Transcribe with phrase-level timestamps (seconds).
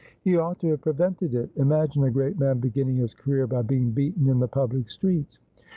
[0.23, 1.49] 283' He ougtit to have prevented it.
[1.57, 5.37] Imagine a great man beginning his career by being beaten in the public streets.'